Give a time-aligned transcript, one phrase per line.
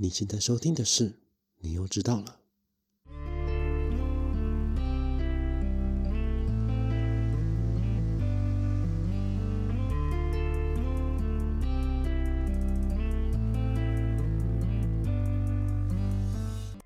[0.00, 1.18] 你现在收听的是，
[1.58, 2.36] 你又知道了。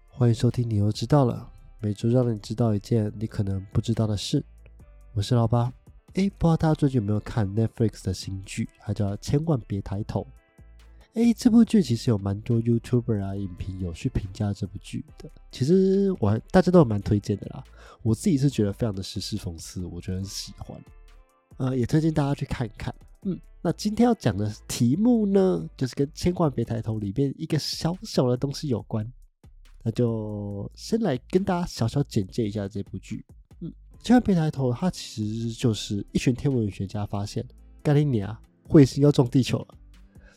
[0.09, 1.53] 欢迎收听，你又知道了。
[1.81, 4.43] 每周让你知道一件你可能不知道的事。
[5.13, 5.71] 我是老八。
[6.15, 10.23] 诶，不知道大家最近有没有看 Netflix 的新剧，它叫《千万别抬头》。
[11.15, 15.31] 诶，这部剧其实有蛮多 YouTuber 啊、影评有去评价这部剧的。
[15.51, 17.63] 其实我大家都蛮推荐的啦。
[18.03, 20.81] 我自己是觉得非常的时事讽刺，我觉得很喜欢。
[21.59, 22.95] 呃，也推荐大家去看一看。
[23.25, 29.07] 嗯，那今天要讲的题目呢，就是跟《千万别抬头》里面一个小小的东西有关。
[29.83, 33.23] 那就先来跟大家小小简介一下这部剧。
[33.61, 33.71] 嗯，
[34.03, 37.45] 千万别抬头，它其实就是一群天文学家发现，
[37.83, 39.75] 盖利尼啊彗星要撞地球了，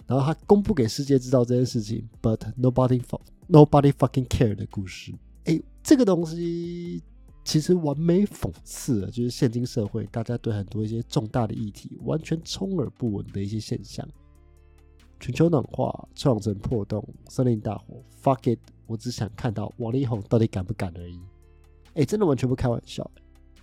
[0.08, 3.02] 然后他公布给世界知道这件事情，but nobody
[3.50, 5.14] nobody fucking care 的故事。
[5.46, 7.02] 哎，这个东西
[7.44, 14.08] 其实完美讽刺了，就是现今社会大家对很多一些重大的议题完全充耳不闻的一些现象。
[15.20, 18.60] 全球暖化、创层破洞、森林大火，fuck it。
[18.86, 21.20] 我只想看到王力宏到底敢不敢而已。
[21.96, 23.10] 哎，真的完全不开玩笑。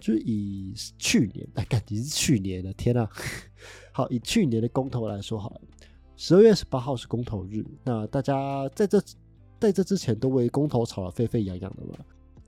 [0.00, 3.08] 就是以去年，哎，感觉是去年的，天呐！
[3.92, 5.60] 好，以去年的公投来说好了，
[6.24, 7.66] 十二月十八号是公投日。
[7.82, 9.02] 那大家在这
[9.58, 11.98] 在这之前都为公投吵得沸沸扬扬的嘛。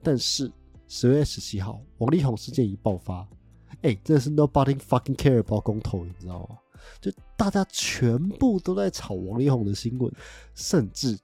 [0.01, 0.49] 但是
[0.87, 3.27] 十二月十七号，王力宏事件一爆发，
[3.83, 6.57] 哎，真的是 nobody fucking care about 公投，你知道吗？
[7.01, 10.09] 就大家全部都在炒王力宏的新闻，
[10.55, 11.19] 甚至。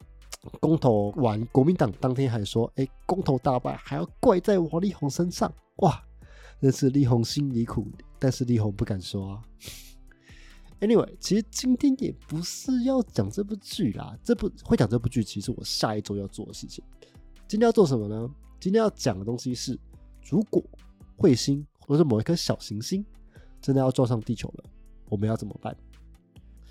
[0.59, 6.03] 公投完，国民党当天还说：“哎，公投大败，还要怪在王力宏身上。”哇，
[6.59, 7.87] 那是力宏心里苦，
[8.19, 9.43] 但是力宏不敢说啊。
[10.81, 16.83] Anyway，其实今天也不是要讲这部剧啦，这部会讲这部剧，其实我下一周要做的事情。
[17.47, 18.29] 今天要做什么呢？
[18.59, 19.79] 今天要讲的东西是，
[20.25, 20.63] 如果
[21.19, 23.05] 彗星或者某一颗小行星
[23.61, 24.65] 真的要撞上地球了，
[25.11, 25.77] 我们要怎么办？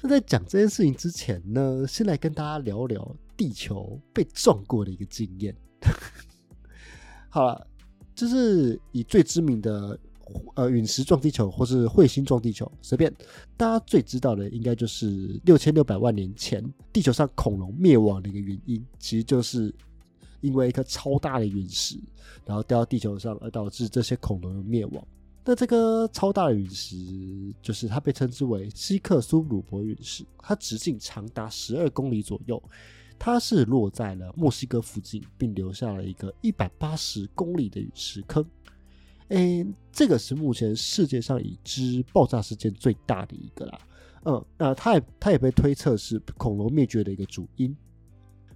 [0.02, 5.56] 那在讲这件事情之前呢，先来跟大家聊聊地球被撞过的一个经验。
[7.30, 7.68] 好了，
[8.16, 10.00] 就是以最知名的
[10.56, 13.14] 呃陨石撞地球，或是彗星撞地球，随便
[13.58, 19.74] 大家最知道的，应该就是六千六百万年前地球上恐龙灭亡的一个原因，其实就是
[20.42, 22.00] 因为一颗超大的陨石，
[22.46, 25.08] 然后掉到地球上，而导致这些恐龙的灭亡。
[25.46, 26.96] 那这个超大的陨石，
[27.62, 32.62] 就是它被称之为希克苏鲁伯陨石，它直径长达十二公里左右，
[33.18, 38.46] 它是落在了墨西哥附近，并留下了一个一百八十公里的陨石坑。
[39.30, 43.80] 诶，这个是目前世界上已知爆炸事件最大的一个啦。
[44.26, 47.76] 嗯，那它也它也被推测是恐龙灭绝的一个主因。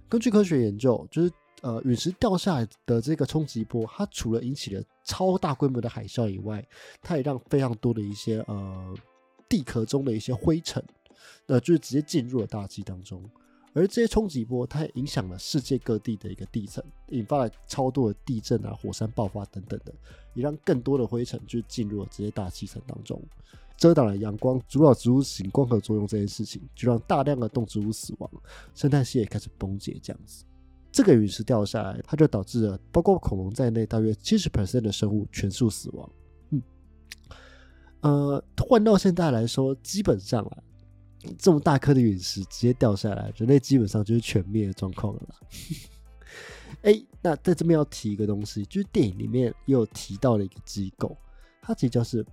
[0.08, 1.32] 根据科学研究，就是。
[1.62, 6.62] 呃，陨石掉下来的这个冲击波，它除了引起了超大规模的海啸以外，
[7.00, 8.94] 它也让非常多的一些呃
[9.48, 10.84] 地壳中的一些灰尘，
[11.46, 13.24] 呃，就是直接进入了大气当中。
[13.74, 19.92] 而这些冲击波，它也影响了世界各地的一个地层，引发了超多的地震啊、火山爆发等等的，
[20.32, 23.20] 也让更多的灰尘就进入了这些大气层当中，
[23.76, 28.30] 遮挡了阳光，阻扰植物型光合作用这件事情，就让大量的动植物死亡，
[28.74, 30.44] 生态系也开始崩解，这样子。
[30.92, 36.08] 这个陨石掉下来，它就导致了包括恐龙在内大约七十 percent 的生物全数死亡。
[36.50, 36.62] 嗯，
[38.02, 40.62] 呃，换到现在来说，基本上啊，
[41.38, 45.36] 这么大颗的陨石直接掉下来，人类基本上就是全灭的状况了啦。
[46.82, 51.16] 哎，那在这边要提一个东西，就是电影里面也有提到的一个机构，
[51.62, 52.24] 它其实叫是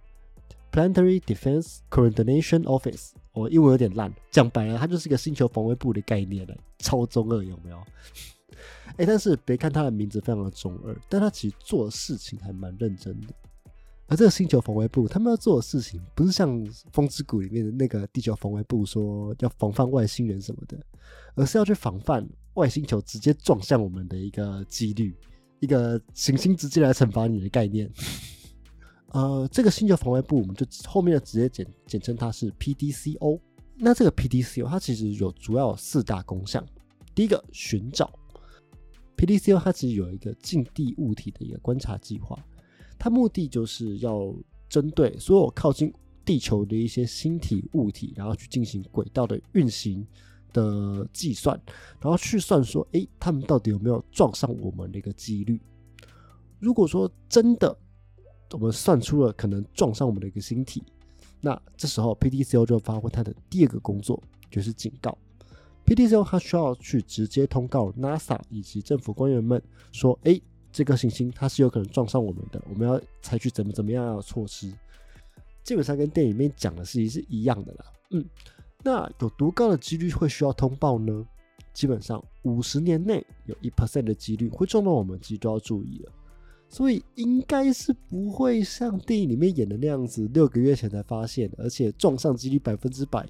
[0.71, 3.11] Planetary Defense Coordination Office。
[3.33, 7.81] 我英文有点烂，讲白了，它就是一个星球防卫部的概念了，超中二有没有？
[8.97, 13.27] 哎，但是别看它的名字非常的中二，但它其实做事情还蛮认真的。
[14.11, 20.77] 而这个星球防卫部，他们要做的事情不是像《风之谷》里面的那个地球防卫部说要防范外星人什么的，
[21.33, 25.15] 而是要去防范外星球直接撞向我们的一个几率，
[25.61, 27.89] 一个行星直接来惩罚你的概念。
[29.13, 33.39] 呃，这个星球防卫部，我们就后面的直接简简称它是 PDCO。
[33.77, 36.61] 那这个 PDCO 它其实有主要四大功效。
[37.15, 38.13] 第一个寻找
[39.15, 42.37] ，PDCO 它其实有一个近地物体的一个观察计划，
[43.03, 44.31] 它目的就是要
[44.69, 45.91] 针对所有靠近
[46.23, 50.05] 地球的一些星体物体，然后去进行轨道的运行
[50.53, 51.59] 的计算，
[51.99, 55.59] 然后去算说，哎，他们到底有没有撞上我们的一个几率？
[56.59, 57.75] 如果说真的，
[58.51, 60.83] 我们算出了可能撞上我们的一个星体，
[61.41, 64.21] 那这时候 PDCO 就发挥它的第二个工作，
[64.51, 65.17] 就是警告。
[65.87, 69.59] PDCO 它需要去直接通告 NASA 以及政府官员们
[69.91, 70.39] 说，哎，
[70.71, 74.71] 这颗行星它是有可能撞上我们的，我们要采取怎么怎么样的措施。
[75.63, 77.85] 基本上跟电影里面讲的事情是一样的啦。
[78.11, 78.25] 嗯，
[78.83, 81.25] 那有多高的几率会需要通报呢？
[81.73, 86.11] 基本上五十年内有一 percent 的几率会撞到我们，其实都要注意了。
[86.67, 93.27] 所以应该是不会像电影里面演的那样子，六个月前才发现，而且撞上几率百分之百，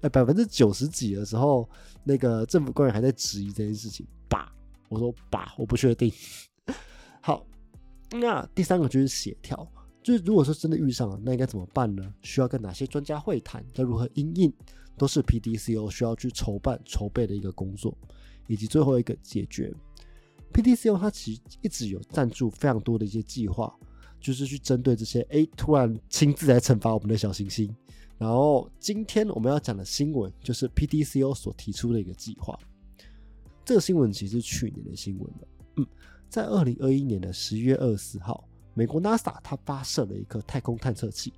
[0.00, 1.68] 哎，百分之九十几的时候，
[2.02, 4.06] 那个政府官员还在质疑这件事情。
[4.28, 4.52] 吧，
[4.88, 6.10] 我说吧，我不确定。
[7.26, 7.46] 好，
[8.10, 9.66] 那第三个就是协调，
[10.02, 12.12] 就是如果说真的遇上了，那应该怎么办呢？
[12.20, 13.64] 需要跟哪些专家会谈？
[13.76, 14.52] 要如何应应？
[14.98, 17.96] 都是 PDCO 需要去筹办筹备的一个工作，
[18.46, 19.72] 以及最后一个解决。
[20.52, 23.74] PDCO 它其实一直有赞助非常多的一些计划，
[24.20, 27.74] 就是去针对这些哎突然亲自来惩罚我们的小行星。
[28.18, 32.54] 然后今天我们要讲的新闻就是 PDCO 所提出的一个计划。
[33.64, 35.48] 这个新闻其实是去年的新闻了。
[35.76, 35.86] 嗯，
[36.34, 38.44] 在二零二一年的十一月二十四号，
[38.74, 41.32] 美国 NASA 它发射了一颗太空探测器，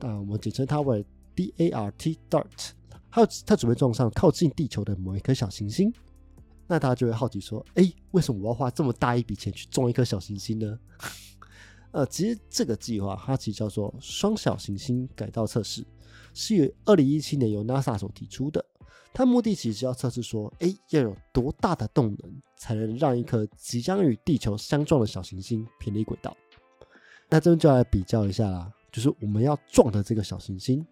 [0.00, 1.06] 那我们简称它为
[1.36, 2.70] DART，DART，
[3.08, 5.94] 它它准备撞上靠近地球的某一颗小行星。
[6.66, 10.76] 那大家就会好奇说：“哎，为什么我要花这么大一笔钱去撞一颗小行星呢？”
[11.92, 15.86] 呃，其实这个计划它其实叫做双小行星改造测试，
[16.34, 18.66] 是于二零一七年由 NASA 所提出的。
[19.16, 26.36] 它目的其实要测试说：“哎，要有多大的动能才能让一颗即将与地球相撞的小行星偏离轨道？”
[27.30, 30.86] 那这边就来比较一下啦，就是我们要撞的这个小行星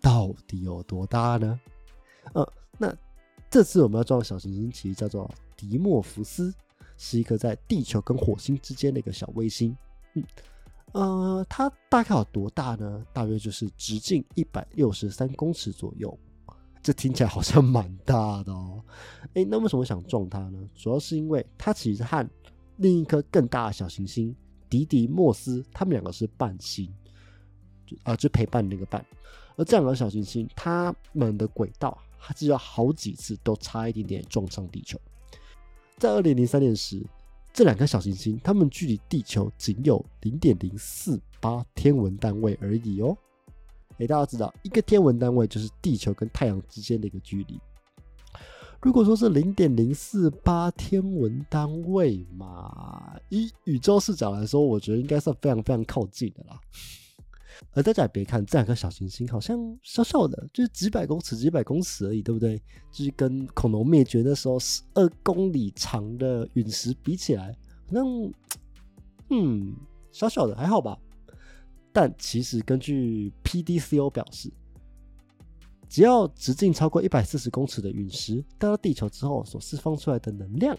[0.00, 1.60] 到底有多大呢？
[2.34, 2.96] 呃，那。
[3.48, 6.54] 这次我们要撞的小行星其实叫做迪莫福斯，
[6.96, 9.74] 是一颗在地球跟火星之间的一个小卫星。
[10.14, 10.24] 嗯，
[10.92, 13.04] 呃，它大概有多大呢？
[13.12, 16.16] 大约就是直径一百六十三公尺左右。
[16.86, 18.80] 这听起来好像蛮大的哦。
[19.34, 20.70] 哎，那为什么想撞它呢？
[20.72, 22.30] 主要是因为它其实和
[22.76, 24.32] 另一颗更大的小行星
[24.70, 26.88] 迪迪莫斯，它们两个是伴星，
[28.04, 29.04] 啊，就陪伴那个伴。
[29.56, 31.98] 而这两个小行星，它们的轨道。
[32.20, 34.96] 它只有好几次都差一点点撞上地球。
[35.96, 37.04] 在二零零三年时，
[37.52, 43.16] 这两颗小行星它们距离地球仅有零点零四八天文单位而已哦。
[43.98, 47.60] 哎，大家知道一个天文单位就是地球跟太阳之间的一个距离。
[48.82, 56.60] 如果说是零点零四八天文单位嘛，以宇宙视角来说，我觉得应该算非常非常靠近的啦。
[57.72, 62.60] 而大家也别看这两颗小行星好像小小的，就是几百公尺、几百公尺而已，对不对？
[62.92, 67.56] 就是跟恐龙灭绝的时候十二公里长的陨石比起来，
[67.88, 68.00] 那
[69.30, 69.74] 嗯，
[70.12, 70.98] 小小的还好吧。
[71.96, 74.52] 但其实根据 PDCO 表示，
[75.88, 80.76] 只要直径超过一百四十公尺的陨石到地球之后所释放出来的能量，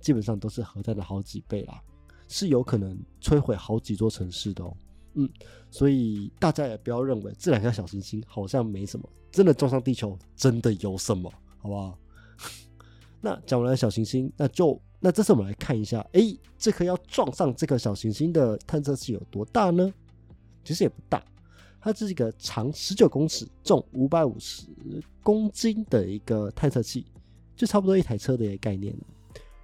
[0.00, 1.80] 基本上都是核弹的好几倍啦，
[2.26, 4.76] 是有可能摧毁好几座城市的哦。
[5.14, 5.30] 嗯，
[5.70, 11.96] 所以大家也不要认为这两颗小行星好像没什么，真的撞上地球真的有什么，好不好？
[13.20, 16.20] 那讲完了小行星，那就那这次我们来看一下，哎，
[16.58, 19.88] 这颗要撞上这颗小行星的探测器有多大呢？
[20.70, 21.20] 其实也不大，
[21.80, 24.68] 它是一个长十九公尺、重五百五十
[25.20, 27.04] 公斤的一个探测器，
[27.56, 29.00] 就差不多一台车的一个概念了。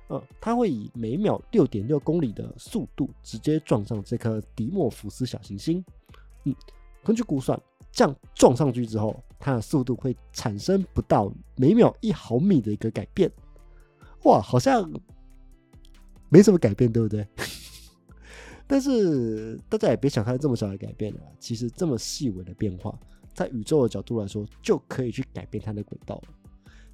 [0.08, 5.84] 呃，它会以每秒六点六公里的速度直接撞上这颗迪莫福斯小行星。
[6.42, 6.52] 嗯，
[7.04, 7.56] 根据估算，
[7.92, 13.30] 这样撞上去之后，它的速度会产生不到每秒一毫米的一个改变。
[14.24, 14.92] 哇，好像
[16.28, 17.24] 没什么改变，对不对？
[18.66, 22.98] 但是大家也别想看这么小的改变了，其实这么细微的变化，
[23.32, 26.22] 在宇宙的角度来说，就可以去改变它的轨道了。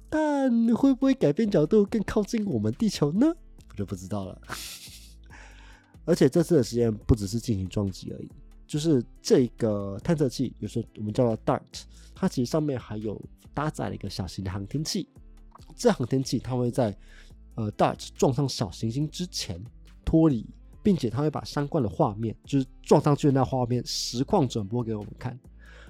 [0.09, 3.33] 但会不会改变角度更靠近我们地球呢？
[3.69, 4.39] 我就不知道了。
[6.05, 8.29] 而且这次的实验不只是进行撞击而已，
[8.67, 11.61] 就是这个探测器，有时候我们叫做 DART，
[12.13, 13.19] 它其实上面还有
[13.53, 15.07] 搭载了一个小型的航天器。
[15.75, 16.95] 这航天器它会在
[17.55, 19.59] 呃 DART 撞上小行星之前
[20.05, 20.45] 脱离，
[20.83, 25.31] 并且它会把相关的画面，就是撞上去的那画面实况转播给我们看。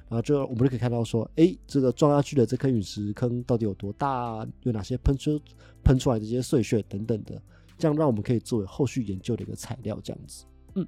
[0.08, 4.48] 然后就我们就可以看到说，哎，这个撞下去的这颗陨石坑到底有多大？
[4.62, 5.42] 有哪些喷出
[5.84, 7.42] 喷出来的这些碎屑等等的，
[7.80, 10.00] 这样让我们可以作为后续研究的一个材料。
[10.04, 10.46] 这样子，
[10.76, 10.88] 嗯，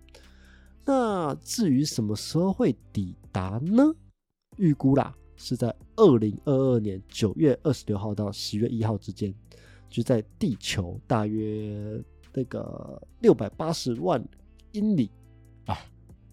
[0.86, 3.84] 那至于什么时候会抵达呢？
[4.58, 9.34] 预估啦，是在二零二二年九月二十六号到十月一号之间，
[9.90, 12.00] 就在地球大约
[12.36, 14.24] 那个六百八十万
[14.74, 15.10] 英里
[15.66, 15.78] 啊，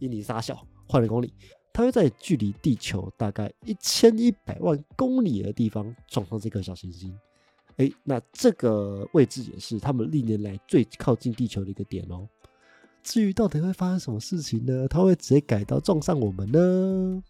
[0.00, 1.32] 英里撒小换了公里。
[1.72, 7.18] 它会在距离地球大概一千一百万公里的地方撞上这颗小行星，
[7.76, 12.28] 哎，那这个位置也是他们历年来最靠近地球的一个点哦。
[13.02, 14.86] 至于到底会发生什么事情呢？
[14.86, 17.22] 它会直接改到撞上我们呢？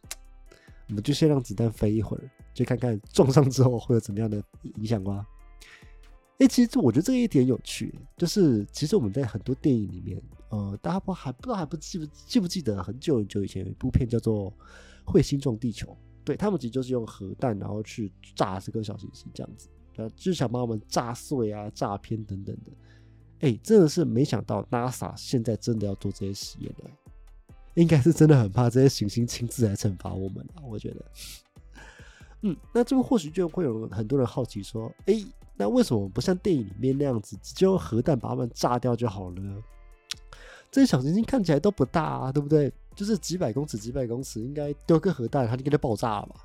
[0.88, 4.43] 我们就先让子弹飞一会儿，就看看撞上之后会有怎么样的
[4.75, 5.25] 影响吧。
[6.43, 14.53] 哎，其实我觉得这一点有趣，就是其实我们在很多电影里面，呃，大家不还不知道还不记不记不记得很久很久以前有一部片叫做
[15.13, 15.87] 《彗星撞地球》，
[16.25, 19.69] 对他们其实就是用核弹然后去炸这颗小行星这样子。
[19.95, 22.73] 呃，就是想把我们炸碎啊、炸偏等等的。
[23.39, 26.91] 哎，真的是没想到 NASA 现在真的要做这些实验了，
[27.75, 30.63] 应该是真的很怕这些行星亲自来惩罚我们了。
[30.65, 31.05] 我觉得，
[32.43, 35.15] 嗯，那这个或许就会有很多人好奇说，哎，
[35.56, 39.62] 那为什么不像电影里面那样子，直接用核弹把它们炸掉就好了呢？
[40.71, 42.73] 这些小行星看起来都不大啊，对不对？
[42.94, 46.37] 就是几百公尺、几百公尺，应该丢个核弹，它就应该爆炸了吧？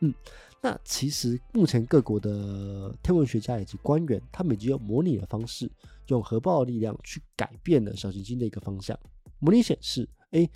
[0.00, 0.14] 嗯。
[0.60, 5.70] 那其实目前各国的天文学家以及官员，他们已经用模拟的方式，
[6.08, 8.98] 用核爆的力量去改变了小行星的一个方向。
[9.38, 10.50] 模拟显示，哎，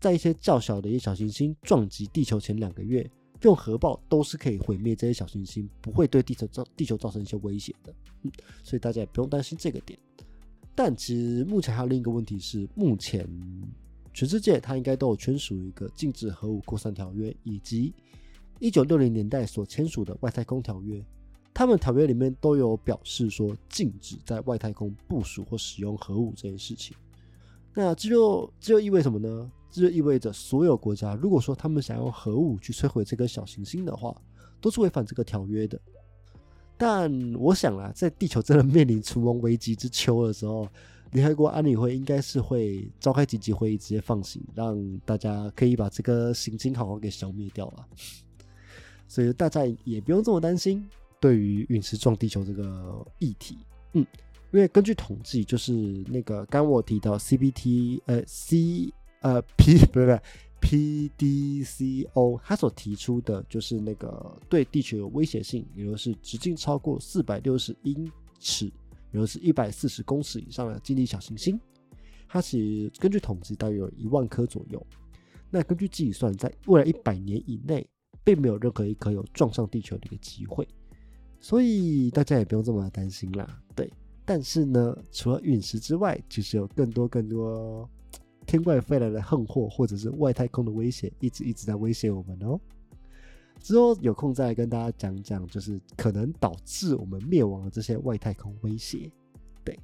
[0.00, 3.06] 在一些较小的一些小行星撞击地球前两个月，
[3.48, 7.94] 用核爆都是可以毁灭这些小行星，不会对地球造地球造成一些威胁的。
[8.22, 8.32] 嗯，
[8.62, 9.98] 所以大家也不用担心这个点。
[10.74, 13.28] 但其实目前还有另一个问题是，目前
[14.14, 17.92] 全世界它应该都有签署一个禁止核武扩散条约，以及。
[18.58, 21.04] 一九六零年代所签署的外太空条约，
[21.52, 26.96] 他们条约里面都有表示说禁止在外太空部署或使用核武这件事情。
[27.74, 29.50] 那这就这就意味什么呢？
[29.72, 34.14] 这就意味着所有国家如果说他们想用核武去摧毁这颗小行星的话，
[34.60, 35.80] 都是违反这个条约的。
[36.76, 40.68] 但我想啊，在地球真的面临存亡危机之秋的时候，
[41.12, 47.86] 联合国安理会应该是会召开紧急会议，直接放行，让大家可以把这个行星好好给消灭掉了。
[49.08, 50.86] 所以大家也不用这么担心，
[51.20, 53.58] 对于陨石撞地球这个议题，
[53.92, 54.04] 嗯，
[54.52, 55.72] 因为根据统计，就是
[56.08, 60.20] 那个刚我提到 CBT 呃 C 呃 P 不是不是
[60.60, 68.66] PDCO，他所提出的就是那个对地球有威胁性，也就是直径超过四百六十英尺，
[69.12, 71.58] 也就是一百四十公尺以上的近地小行星，
[72.28, 74.86] 它其实根据统计大约有一万颗左右。
[75.50, 77.88] 那根据计算，在未来一百年以内。
[78.24, 80.64] 并没有任何一颗有撞上地球的一个机会，
[81.40, 83.60] 所以大家也不用这么担心啦。
[83.74, 83.92] 对，
[84.24, 87.90] 但是呢，除了陨石之外，其实有更多更多
[88.52, 92.60] 天外飞来的横祸，或者是外太空的威胁，一直一直在威胁我们哦。
[93.60, 99.10] 之后有空再跟大家讲讲，就是可能导致我们灭亡的这些外太空威胁。
[99.64, 99.78] 对，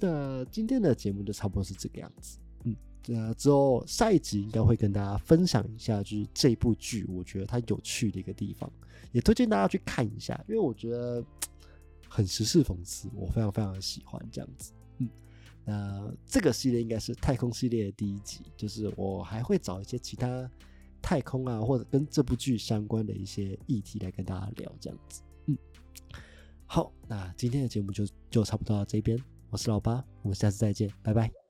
[0.00, 2.38] 那今天的节目就差不多是这个样子。
[2.64, 2.74] 嗯，
[3.08, 8.72] 那，之后下一集应该会跟大家分享一下，就是这部剧，我觉得它有趣的一个地方，
[9.12, 11.22] 也推荐大家去看一下，因为我觉得
[12.08, 14.72] 很时事讽刺，我非常非常的喜欢这样子。
[14.96, 15.08] 嗯，
[15.64, 20.50] 那这个系列应该是太空系列的第一集，就是我还会找一些其他
[21.00, 25.22] 太空啊，或者跟这部剧相关的一些议题来跟大家聊这样子。
[25.46, 25.56] 嗯，
[26.66, 29.18] 好，那今天的节目就就差不多到这边，
[29.50, 31.41] 我是老八，我们下次再见，拜拜。